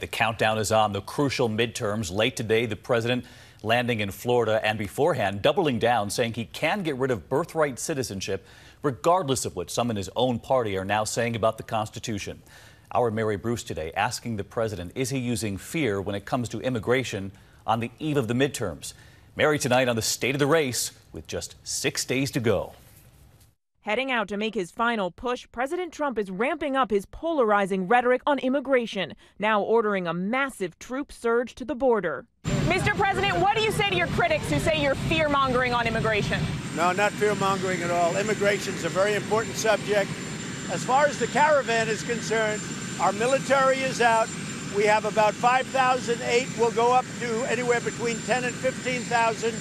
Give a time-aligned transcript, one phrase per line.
[0.00, 2.10] The countdown is on the crucial midterms.
[2.10, 3.26] Late today, the president
[3.62, 8.46] landing in Florida and beforehand doubling down, saying he can get rid of birthright citizenship,
[8.82, 12.40] regardless of what some in his own party are now saying about the Constitution.
[12.92, 16.60] Our Mary Bruce today asking the president, is he using fear when it comes to
[16.60, 17.30] immigration
[17.66, 18.94] on the eve of the midterms?
[19.36, 22.72] Mary tonight on the state of the race with just six days to go.
[23.82, 28.20] Heading out to make his final push, President Trump is ramping up his polarizing rhetoric
[28.26, 32.26] on immigration, now ordering a massive troop surge to the border.
[32.68, 32.94] Mr.
[32.94, 36.38] President, what do you say to your critics who say you're fear mongering on immigration?
[36.76, 38.14] No, not fear mongering at all.
[38.18, 40.10] Immigration is a very important subject.
[40.70, 42.60] As far as the caravan is concerned,
[43.00, 44.28] our military is out.
[44.76, 46.48] We have about 5,008.
[46.58, 49.54] We'll go up to anywhere between 10 and 15,000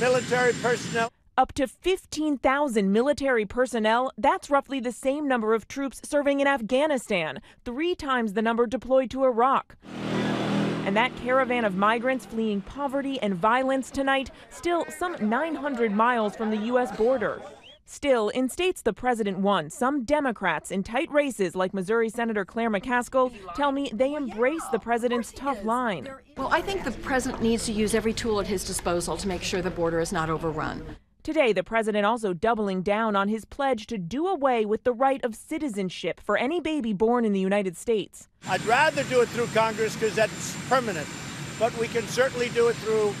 [0.00, 1.12] military personnel.
[1.40, 7.40] Up to 15,000 military personnel, that's roughly the same number of troops serving in Afghanistan,
[7.64, 9.74] three times the number deployed to Iraq.
[10.84, 16.50] And that caravan of migrants fleeing poverty and violence tonight, still some 900 miles from
[16.50, 16.94] the U.S.
[16.94, 17.40] border.
[17.86, 22.70] Still, in states the president won, some Democrats in tight races like Missouri Senator Claire
[22.70, 26.06] McCaskill tell me they embrace the president's tough line.
[26.36, 29.42] Well, I think the president needs to use every tool at his disposal to make
[29.42, 30.98] sure the border is not overrun.
[31.22, 35.22] Today, the president also doubling down on his pledge to do away with the right
[35.22, 38.28] of citizenship for any baby born in the United States.
[38.48, 41.06] I'd rather do it through Congress because that's permanent,
[41.58, 43.14] but we can certainly do it through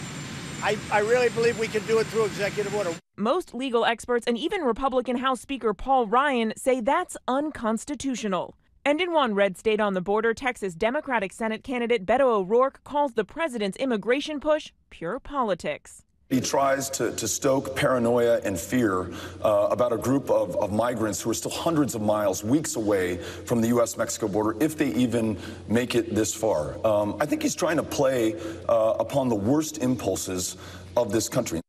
[0.62, 2.94] I, I really believe we can do it through executive order.
[3.16, 8.56] Most legal experts and even Republican House Speaker Paul Ryan say that's unconstitutional.
[8.84, 13.14] And in one red state on the border, Texas Democratic Senate candidate Beto O'Rourke calls
[13.14, 16.04] the president's immigration push pure politics.
[16.30, 19.10] He tries to, to stoke paranoia and fear
[19.42, 23.16] uh, about a group of, of migrants who are still hundreds of miles, weeks away
[23.16, 23.96] from the U.S.
[23.96, 26.74] Mexico border, if they even make it this far.
[26.86, 28.36] Um, I think he's trying to play
[28.68, 30.56] uh, upon the worst impulses
[30.96, 31.60] of this country.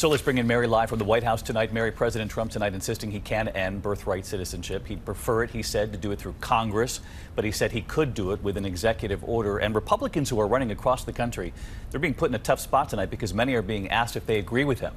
[0.00, 1.74] So let's bring in Mary live from the White House tonight.
[1.74, 4.86] Mary, President Trump tonight insisting he can end birthright citizenship.
[4.86, 7.00] He'd prefer it, he said, to do it through Congress,
[7.36, 9.58] but he said he could do it with an executive order.
[9.58, 11.52] And Republicans who are running across the country,
[11.90, 14.38] they're being put in a tough spot tonight because many are being asked if they
[14.38, 14.94] agree with him.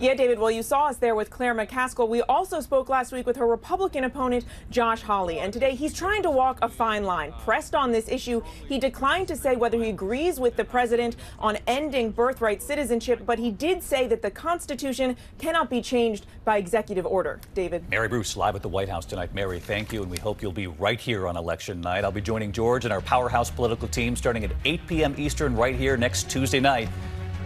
[0.00, 2.08] Yeah, David, well, you saw us there with Claire McCaskill.
[2.08, 5.38] We also spoke last week with her Republican opponent, Josh Hawley.
[5.38, 7.32] And today he's trying to walk a fine line.
[7.44, 11.58] Pressed on this issue, he declined to say whether he agrees with the president on
[11.68, 17.06] ending birthright citizenship, but he did say that the Constitution cannot be changed by executive
[17.06, 17.38] order.
[17.54, 17.88] David.
[17.88, 19.32] Mary Bruce, live at the White House tonight.
[19.32, 22.02] Mary, thank you, and we hope you'll be right here on election night.
[22.02, 25.14] I'll be joining George and our powerhouse political team starting at 8 p.m.
[25.16, 26.88] Eastern right here next Tuesday night.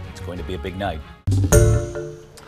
[0.09, 0.99] It's going to be a big night.